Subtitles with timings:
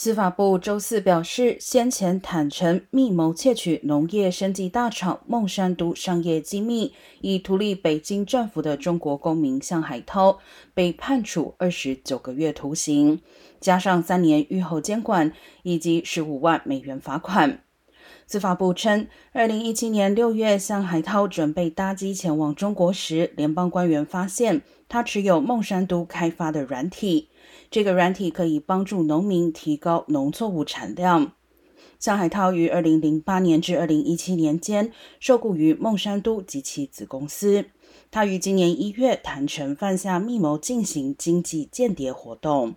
[0.00, 10.38] 司法部周四表示，先前坦诚密谋窃取农业生技大厂孟山都商业机密，以图利北京政府的中国公民向海涛，
[10.72, 13.20] 被判处二十九个月徒刑，
[13.58, 15.32] 加上三年狱后监管
[15.64, 17.64] 以及十五万美元罚款。
[18.30, 27.30] 司法部称，二零一七年六月，向海涛准备搭机前往中国时，联邦官员发现他持有孟山都开发的软体。
[27.70, 31.32] 这个软体可以帮助农民提高农作物产量。
[31.98, 37.64] 向海涛于二零零八年至二零一七年间受雇于孟山都及其子公司。
[38.10, 42.74] 他于今年一月坦承犯下密谋进行经济间谍活动。